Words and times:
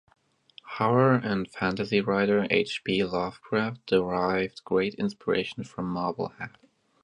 Horror 0.65 1.13
and 1.23 1.47
fantasy 1.47 2.01
writer 2.01 2.47
H. 2.49 2.83
P. 2.83 3.03
Lovecraft 3.03 3.85
derived 3.85 4.63
great 4.63 4.95
inspiration 4.95 5.63
from 5.63 5.85
Marblehead. 5.91 6.57